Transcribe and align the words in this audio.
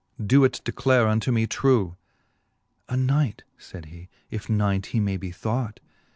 Doe 0.19 0.45
it 0.45 0.61
declare 0.65 1.07
unto 1.07 1.31
me 1.31 1.45
trew. 1.45 1.95
A 2.89 2.97
knight, 2.97 3.43
faid 3.55 3.85
he, 3.85 4.09
if 4.31 4.49
knight 4.49 4.87
he 4.87 4.99
may 4.99 5.15
be 5.15 5.29
thought. 5.29 5.79